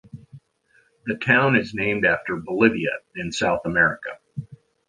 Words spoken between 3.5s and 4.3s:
America.